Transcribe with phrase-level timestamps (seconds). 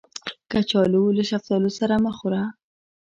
[0.51, 2.43] کچالو له شفتالو سره مه خوړه